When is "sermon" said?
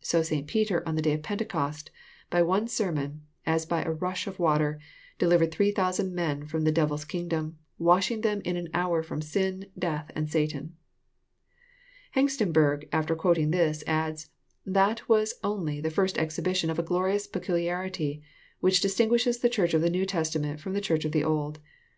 2.66-3.26